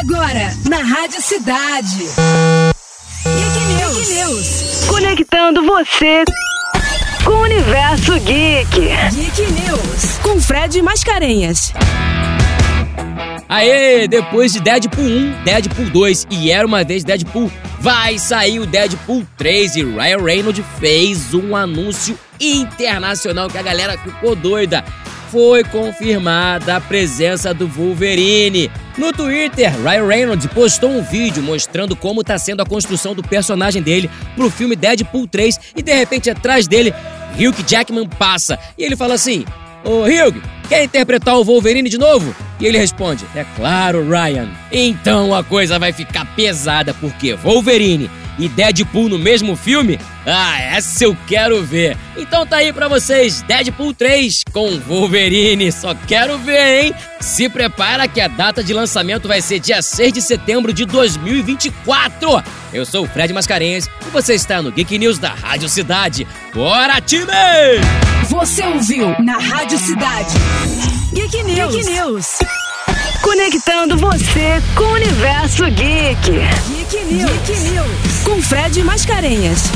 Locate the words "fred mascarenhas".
10.40-11.72, 63.08-63.88, 78.48-79.70